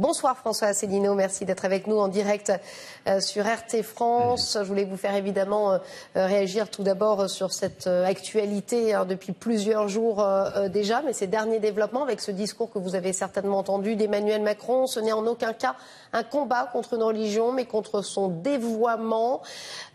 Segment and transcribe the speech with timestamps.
[0.00, 2.50] Bonsoir François Asselineau, merci d'être avec nous en direct
[3.06, 4.56] euh, sur RT France.
[4.58, 5.78] Je voulais vous faire évidemment euh,
[6.14, 10.26] réagir tout d'abord sur cette euh, actualité hein, depuis plusieurs jours
[10.70, 14.86] déjà, mais ces derniers développements avec ce discours que vous avez certainement entendu d'Emmanuel Macron,
[14.86, 15.76] ce n'est en aucun cas
[16.14, 19.42] un combat contre une religion, mais contre son dévoiement,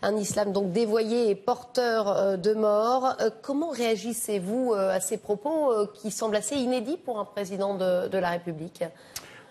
[0.02, 3.16] un islam donc dévoyé et porteur de mort.
[3.42, 8.84] Comment réagissez-vous à ces propos qui semblent assez inédits pour un président de la République?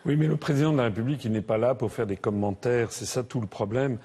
[0.05, 2.91] Oui, mais le président de la République, il n'est pas là pour faire des commentaires.
[2.91, 3.97] C'est ça tout le problème.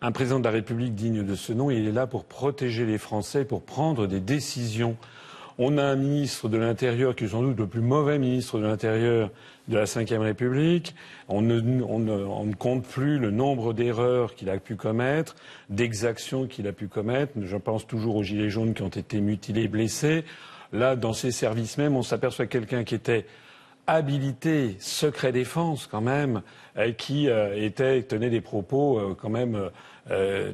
[0.00, 2.98] Un président de la République digne de ce nom, il est là pour protéger les
[2.98, 4.96] Français, pour prendre des décisions.
[5.58, 8.66] On a un ministre de l'Intérieur qui est sans doute le plus mauvais ministre de
[8.66, 9.30] l'Intérieur
[9.66, 10.94] de la Ve République.
[11.26, 15.34] On ne, on, ne, on ne, compte plus le nombre d'erreurs qu'il a pu commettre,
[15.68, 17.32] d'exactions qu'il a pu commettre.
[17.42, 20.24] Je pense toujours aux Gilets jaunes qui ont été mutilés, blessés.
[20.72, 23.26] Là, dans ces services même, on s'aperçoit quelqu'un qui était
[23.88, 26.42] habilité secret défense quand même,
[26.76, 29.70] euh, qui euh, était, tenait des propos euh, quand même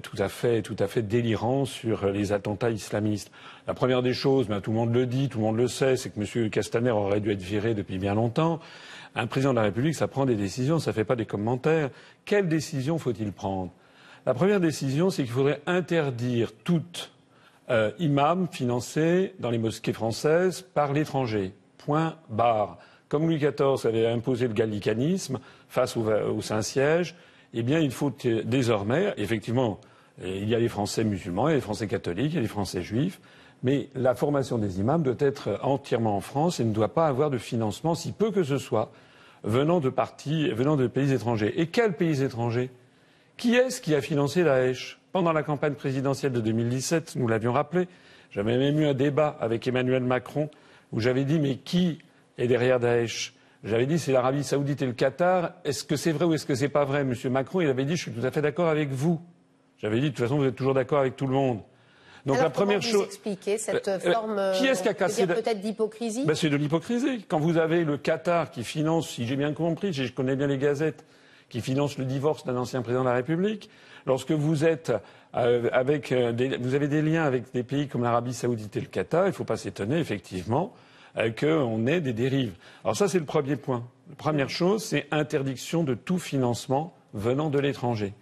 [0.03, 3.31] tout à fait, tout à fait délirants sur les attentats islamistes.
[3.69, 5.97] La première des choses, ben, tout le monde le dit, tout le monde le sait,
[5.97, 6.50] c'est que M.
[6.50, 8.58] Castaner aurait dû être viré depuis bien longtemps.
[9.14, 11.91] Un président de la République, ça prend des décisions, ça ne fait pas des commentaires.
[12.25, 13.70] Quelle décision faut-il prendre?
[14.27, 17.12] La première décision, c'est qu'il faudrait interdire toute
[18.01, 21.53] imam financé dans les mosquées françaises par l'étranger.
[21.78, 25.38] Point barre comme Louis XIV avait imposé le gallicanisme
[25.69, 27.14] face au, Saint-Siège,
[27.52, 28.12] eh bien, il faut
[28.44, 29.80] désormais, effectivement,
[30.22, 32.42] il y a les Français musulmans, il y a les Français catholiques, il y a
[32.42, 33.20] les Français juifs,
[33.62, 37.30] mais la formation des imams doit être entièrement en France et ne doit pas avoir
[37.30, 38.91] de financement, si peu que ce soit,
[39.44, 41.61] venant de partis, venant de pays étrangers.
[41.61, 42.70] Et quels pays étrangers?
[43.36, 47.89] Qui est-ce qui a financé Daesh Pendant la campagne présidentielle de 2017, nous l'avions rappelé,
[48.30, 50.50] j'avais même eu un débat avec Emmanuel Macron
[50.92, 51.98] où j'avais dit mais qui
[52.38, 53.34] et derrière Daesh.
[53.62, 55.52] J'avais dit c'est l'Arabie Saoudite et le Qatar.
[55.64, 57.96] Est-ce que c'est vrai ou est-ce que c'est pas vrai Monsieur Macron, il avait dit
[57.96, 59.20] je suis tout à fait d'accord avec vous.
[59.78, 61.61] J'avais dit de toute façon vous êtes toujours d'accord avec tout le monde.
[62.27, 63.05] Donc la première chose.
[63.05, 66.24] Expliquer cette euh, euh, forme qui est-ce qui a cassé peut-être d'hypocrisie?
[66.24, 67.24] Ben, C'est de l'hypocrisie.
[67.28, 70.58] Quand vous avez le Qatar qui finance, si j'ai bien compris, je connais bien les
[70.58, 71.05] gazettes,
[71.50, 73.68] qui finance le divorce d'un ancien président de la République,
[74.06, 74.92] lorsque vous êtes
[75.36, 78.86] euh, avec des, vous avez des liens avec des pays comme l'Arabie Saoudite et le
[78.86, 80.93] Qatar, il ne faut pas s'étonner effectivement euh,
[81.41, 82.55] qu'on ait des dérives.
[82.83, 83.85] Alors ça, c'est le premier point.
[84.08, 88.13] La première chose, c'est interdiction de tout financement venant de l'étranger.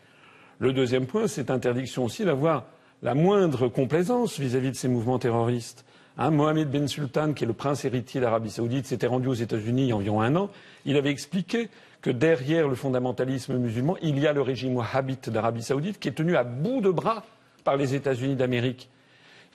[0.58, 2.66] Le deuxième point, c'est interdiction aussi d'avoir
[3.02, 5.84] la moindre complaisance vis-à-vis de ces mouvements terroristes.
[6.18, 9.84] Hein, Mohamed Ben Sultan, qui est le prince héritier d'Arabie Saoudite, s'était rendu aux États-Unis
[9.84, 10.50] il y a environ un an.
[10.84, 11.68] Il avait expliqué
[12.02, 16.12] que derrière le fondamentalisme musulman, il y a le régime wahhabite d'Arabie Saoudite qui est
[16.12, 17.24] tenu à bout de bras
[17.64, 18.88] par les États-Unis d'Amérique.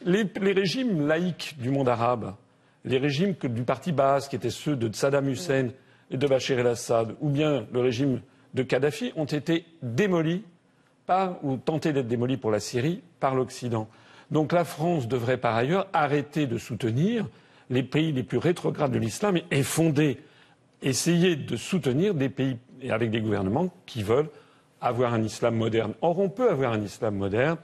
[0.06, 2.34] les, régimes laïcs du monde arabe,
[2.88, 5.70] les régimes du parti basse, qui étaient ceux de Saddam Hussein
[6.10, 8.22] et de Bachar el-Assad, ou bien le régime
[8.54, 10.44] de Kadhafi, ont été démolis
[11.06, 13.88] par, ou tentés d'être démolis pour la Syrie par l'Occident.
[14.32, 17.28] Donc la France devrait par ailleurs arrêter de soutenir
[17.70, 20.18] les pays les plus rétrogrades de l'islam et fonder,
[20.82, 22.58] essayer de soutenir des pays
[22.90, 24.30] avec des gouvernements qui veulent
[24.80, 25.94] avoir un islam moderne.
[26.02, 27.58] Or, on peut avoir un islam moderne.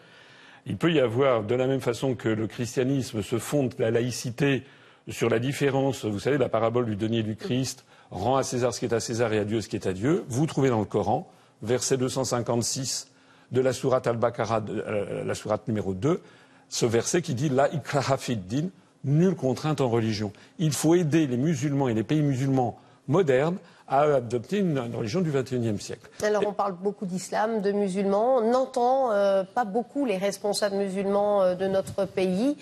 [0.65, 4.63] Il peut y avoir, de la même façon que le christianisme se fonde la laïcité
[5.09, 8.79] sur la différence, vous savez, la parabole du denier du Christ, rend à César ce
[8.79, 10.23] qui est à César et à Dieu ce qui est à Dieu.
[10.27, 11.27] Vous trouvez dans le Coran,
[11.61, 13.07] verset 256
[13.51, 16.21] de la sourate Al-Baqarah, euh, la sourate numéro 2,
[16.69, 18.69] ce verset qui dit La ikraha din,
[19.03, 20.31] nulle contrainte en religion.
[20.57, 25.31] Il faut aider les musulmans et les pays musulmans modernes à adopter une, religion du
[25.31, 26.09] XXIe siècle.
[26.23, 28.37] Alors on parle beaucoup d'islam, de musulmans.
[28.37, 32.57] On n'entend euh, pas beaucoup les responsables musulmans euh, de notre pays.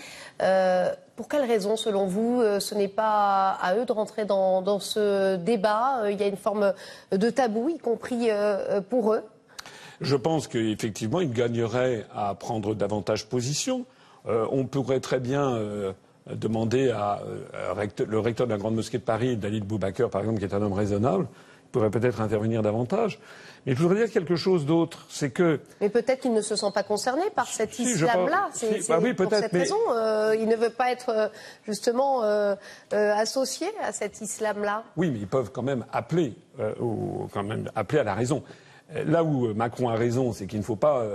[1.22, 5.36] Euh, pour quelles raisons, selon vous, ce n'est pas à eux de rentrer dans, ce
[5.36, 6.74] débat Il y a une forme
[7.12, 8.30] de tabou, y compris
[8.90, 9.24] pour eux
[10.02, 13.86] Je pense qu'effectivement, ils gagneraient à prendre davantage position.
[14.26, 15.94] on pourrait très bien
[16.30, 20.40] demander à, euh, le recteur de la Grande Mosquée de Paris, Dalit Boubaker, par exemple,
[20.40, 21.28] qui est un homme raisonnable,
[21.72, 23.20] pourrait peut-être intervenir davantage.
[23.66, 25.60] Mais je voudrais dire quelque chose d'autre, c'est que.
[25.82, 28.50] Mais peut-être qu'il ne se sent pas concerné par cet islam-là.
[28.54, 31.28] C'est bah oui, pour cette raison, euh, il ne veut pas être euh,
[31.66, 32.22] justement
[32.92, 34.84] associé à cet islam-là.
[34.98, 36.34] Oui, mais ils peuvent quand même appeler,
[36.80, 38.44] ou quand même appeler à la raison.
[39.06, 41.06] Là où Macron a raison, c'est qu'il ne faut pas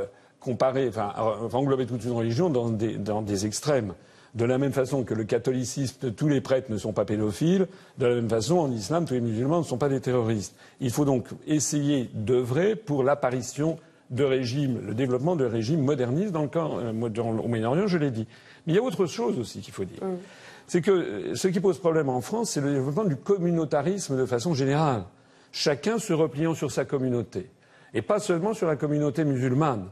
[0.41, 1.12] comparer, enfin,
[1.53, 3.93] englober toute une religion dans des extrêmes.
[4.34, 7.67] De la même façon que le catholicisme, tous les prêtres ne sont pas pédophiles,
[7.99, 10.55] de la même façon, en islam, tous les musulmans ne sont pas des terroristes.
[10.81, 13.78] Il faut donc essayer d'œuvrer pour l'apparition
[14.11, 18.11] de régimes, le développement de régimes modernistes dans le camp, euh, au Moyen-Orient, je l'ai
[18.11, 18.26] dit.
[18.67, 20.02] Mais il y a autre chose aussi qu'il faut dire.
[20.02, 20.17] Mm.
[20.67, 24.26] C'est que euh, ce qui pose problème en France, c'est le développement du communautarisme de
[24.26, 25.05] façon générale.
[25.56, 27.49] chacun se repliant sur sa communauté,
[27.94, 29.87] et pas seulement sur la communauté musulmane.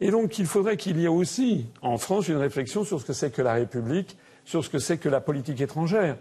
[0.00, 3.12] Et donc il faudrait qu'il y ait aussi en France une réflexion sur ce que
[3.12, 6.16] c'est que la République, sur ce que c'est que la politique étrangère.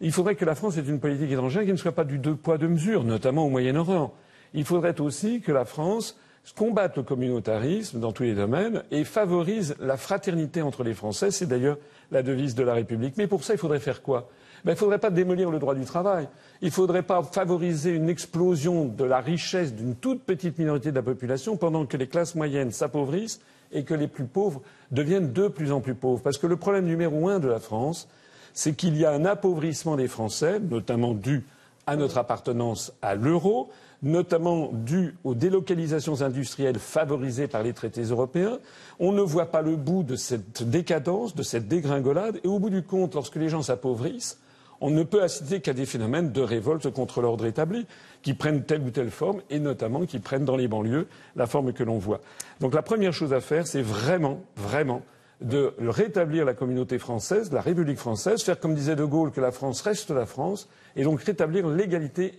[0.00, 2.36] Il faudrait que la France ait une politique étrangère qui ne soit pas du deux
[2.36, 4.12] poids deux mesures, notamment au Moyen-Orient.
[4.54, 6.18] Il faudrait aussi que la France
[6.54, 11.30] combatte le communautarisme dans tous les domaines et favorise la fraternité entre les Français.
[11.30, 11.78] C'est d'ailleurs
[12.12, 13.14] la devise de la République.
[13.16, 14.28] Mais pour ça, il faudrait faire quoi?
[14.64, 16.28] Ben, Il ne faudrait pas démolir le droit du travail.
[16.62, 20.96] Il ne faudrait pas favoriser une explosion de la richesse d'une toute petite minorité de
[20.96, 23.40] la population pendant que les classes moyennes s'appauvrissent
[23.72, 26.22] et que les plus pauvres deviennent de plus en plus pauvres.
[26.22, 28.08] Parce que le problème numéro un de la France,
[28.52, 31.44] c'est qu'il y a un appauvrissement des Français, notamment dû
[31.86, 33.70] à notre appartenance à l'euro,
[34.02, 38.58] notamment dû aux délocalisations industrielles favorisées par les traités européens.
[38.98, 42.70] On ne voit pas le bout de cette décadence, de cette dégringolade, et au bout
[42.70, 44.38] du compte, lorsque les gens s'appauvrissent,
[44.80, 47.86] on ne peut assister qu'à des phénomènes de révolte contre l'ordre établi,
[48.22, 51.06] qui prennent telle ou telle forme, et notamment qui prennent dans les banlieues
[51.36, 52.20] la forme que l'on voit.
[52.60, 55.02] Donc la première chose à faire, c'est vraiment, vraiment
[55.40, 59.52] de rétablir la communauté française, la République française, faire comme disait De Gaulle que la
[59.52, 62.34] France reste la France, et donc rétablir l'égalité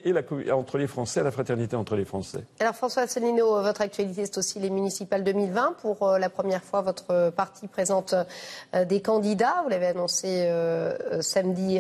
[0.52, 2.44] entre les Français, la fraternité entre les Français.
[2.60, 5.76] Alors François Asselineau, votre actualité, c'est aussi les municipales 2020.
[5.82, 8.16] Pour euh, la première fois, votre parti présente
[8.74, 9.62] euh, des candidats.
[9.64, 11.80] Vous l'avez annoncé euh, samedi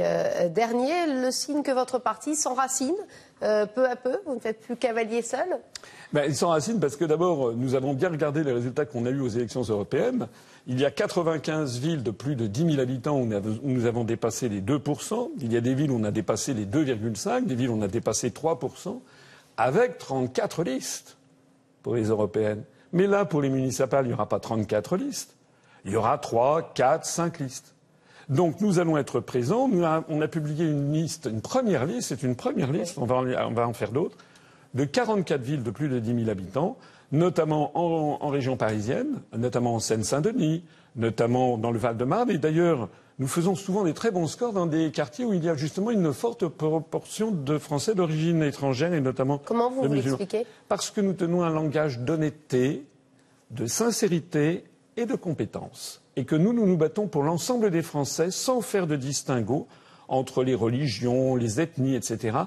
[0.51, 0.93] dernier.
[1.21, 2.95] Le signe que votre parti s'enracine
[3.39, 5.45] peu à peu Vous ne faites plus cavalier seul
[6.11, 9.21] ben, Il s'enracine parce que d'abord, nous avons bien regardé les résultats qu'on a eus
[9.21, 10.27] aux élections européennes.
[10.69, 13.25] Il y a 95 villes de plus de 10 000 habitants où
[13.63, 14.81] nous avons dépassé les 2
[15.39, 17.87] Il y a des villes où on a dépassé les 2,5, des villes on a
[17.87, 18.99] dépassé 3%
[19.57, 21.17] avec 34 listes
[21.83, 22.63] pour les européennes.
[22.93, 25.35] Mais là, pour les municipales, il n'y aura pas 34 listes.
[25.85, 27.73] Il y aura 3, 4, 5 listes.
[28.29, 29.69] Donc nous allons être présents.
[30.09, 33.53] on a publié une liste, une première liste, c'est une première liste, on va on
[33.53, 34.17] va en faire d'autres,
[34.73, 36.77] de 44 villes de plus de 10 000 habitants
[37.11, 40.63] notamment en, région parisienne, notamment en Seine-Saint-Denis,
[40.95, 42.31] notamment dans le Val-de-Marne.
[42.31, 45.49] Et d'ailleurs, nous faisons souvent des très bons scores dans des quartiers où il y
[45.49, 49.39] a justement une forte proportion de Français d'origine étrangère et notamment.
[49.43, 52.85] Comment vous, vous l'expliquez Parce que nous tenons un langage d'honnêteté,
[53.51, 54.65] de sincérité
[54.97, 56.03] et de compétence.
[56.15, 59.67] Et que nous, nous nous battons pour l'ensemble des Français sans faire de distinguo
[60.07, 62.37] entre les religions, les ethnies, etc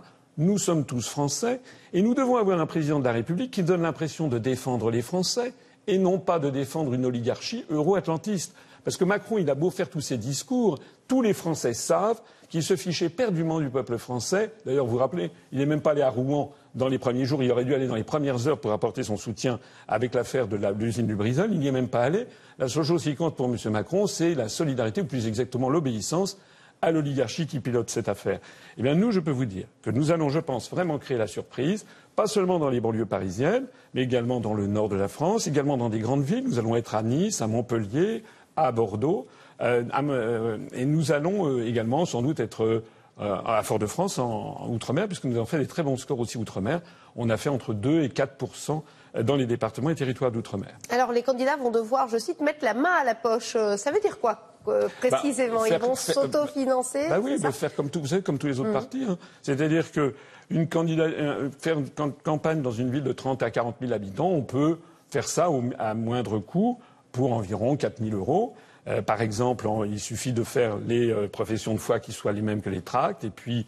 [0.41, 1.61] nous sommes tous Français
[1.93, 5.03] et nous devons avoir un président de la République qui donne l'impression de défendre les
[5.03, 5.53] Français
[5.87, 8.55] et non pas de défendre une oligarchie euro-atlantiste.
[8.85, 10.79] Parce que Macron, il a beau faire tous ses discours,
[11.09, 14.53] tous les Français savent qu'il se fichait perdument du peuple français.
[14.67, 17.43] D'ailleurs, vous vous rappelez, il n'est même pas allé à Rouen dans les premiers jours.
[17.43, 20.57] Il aurait dû aller dans les premières heures pour apporter son soutien avec l'affaire de
[20.85, 21.51] l'usine du Brisol.
[21.53, 22.27] Il n'y est même pas allé.
[22.59, 23.57] La seule chose qui compte pour M.
[23.71, 26.39] Macron, c'est la solidarité, ou plus exactement l'obéissance
[26.83, 28.41] à l'oligarchie qui pilote cette affaire.
[28.79, 31.27] Eh bien, nous, je peux vous dire que nous allons, je pense, vraiment créer la
[31.27, 31.85] surprise,
[32.17, 35.77] pas seulement dans les banlieues parisiennes, mais également dans le nord de la France, également
[35.77, 36.45] dans des grandes villes.
[36.45, 38.23] Nous allons être à Nice, à Montpellier,
[38.57, 39.27] à Bordeaux,
[39.61, 42.83] euh, euh, et nous allons euh, également sans doute être
[43.19, 46.81] à Fort-de-France, en, Outre-mer, puisque nous avons fait des très bons scores aussi Outre-mer.
[47.17, 48.83] On a fait entre 2 et 4
[49.23, 50.71] dans les départements et territoires d'outre-mer.
[50.89, 53.59] Alors les candidats vont devoir, je cite, mettre la main à la poche.
[53.77, 55.61] Ça veut dire quoi euh, précisément?
[55.61, 58.61] bah, Ils vont s'autofinancer bah oui, bah, faire comme, tout, vous savez, comme tous les
[58.61, 58.75] autres mm.
[58.75, 59.05] partis.
[59.09, 59.19] Hein.
[59.43, 60.15] C'est-à-dire que
[60.51, 61.89] une euh, faire une
[62.23, 65.49] campagne dans une ville de 30 à 40 000 habitants, on peut faire ça
[65.79, 66.79] à moindre coût
[67.13, 68.55] pour environ 4 000 euros.
[68.89, 72.63] Euh, par exemple, il suffit de faire les professions de foi qui soient les mêmes
[72.63, 73.67] que les tracts, et puis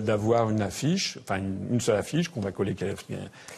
[0.00, 2.74] d'avoir une affiche, enfin une, seule affiche qu'on va coller,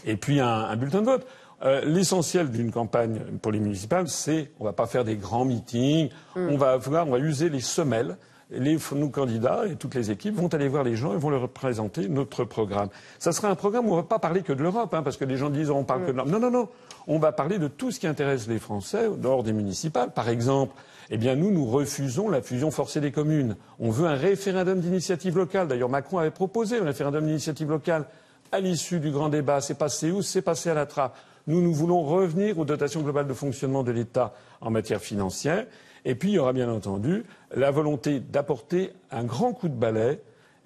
[0.05, 1.25] et puis un, un bulletin de vote.
[1.65, 6.09] Euh, l'essentiel d'une campagne pour les municipales, c'est on va pas faire des grands meetings,
[6.37, 6.49] mm.
[6.51, 8.17] on va avoir, on va user les semelles.
[8.51, 11.51] Les, nos candidats et toutes les équipes vont aller voir les gens et vont leur
[11.51, 12.89] présenter notre programme.
[13.19, 15.19] Ça sera un programme où on ne va pas parler que de l'Europe, hein, parce
[15.19, 16.31] que les gens disent on parle que de l'Europe.
[16.31, 16.69] Non, non, non.
[17.11, 20.13] On va parler de tout ce qui intéresse les Français dehors des municipales.
[20.13, 20.75] Par exemple,
[21.09, 23.57] eh bien, nous, nous refusons la fusion forcée des communes.
[23.81, 25.69] On veut un référendum d'initiative locale.
[25.69, 28.05] D'ailleurs, Macron avait proposé un référendum d'initiative locale
[28.53, 29.63] à l'issue du grand débat.
[29.63, 30.21] C'est passé où?
[30.21, 31.17] C'est passé à la trappe.
[31.47, 35.67] Nous, nous voulons revenir aux dotations globales de fonctionnement de l'État en matière financière.
[36.05, 37.25] Et puis, il y aura bien entendu
[37.57, 40.21] la volonté d'apporter un grand coup de balai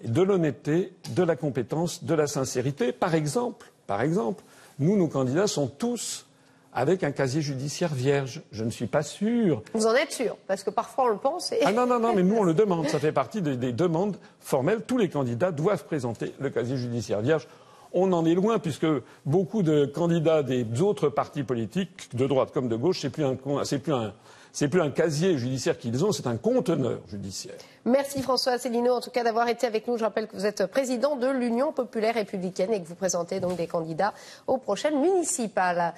[0.04, 2.90] de l'honnêteté, de la compétence, de la sincérité.
[2.90, 4.42] Par exemple, par exemple,
[4.80, 6.26] nous, nos candidats sont tous
[6.72, 8.42] avec un casier judiciaire vierge.
[8.50, 9.62] Je ne suis pas sûr.
[9.74, 10.36] Vous en êtes sûr?
[10.46, 11.52] Parce que parfois on le pense.
[11.52, 11.58] Et...
[11.64, 12.88] Ah non, non, non, mais nous on le demande.
[12.88, 14.82] Ça fait partie des, des, demandes formelles.
[14.86, 17.46] Tous les candidats doivent présenter le casier judiciaire vierge.
[17.92, 18.86] On en est loin puisque
[19.26, 23.36] beaucoup de candidats des autres partis politiques, de droite comme de gauche, c'est plus un,
[23.64, 24.14] c'est plus un,
[24.54, 27.54] C'est plus un casier judiciaire qu'ils ont, c'est un conteneur judiciaire.
[27.86, 29.96] Merci François Asselineau, en tout cas d'avoir été avec nous.
[29.96, 33.56] Je rappelle que vous êtes président de l'Union populaire républicaine et que vous présentez donc
[33.56, 34.12] des candidats
[34.46, 35.94] aux prochaines municipales.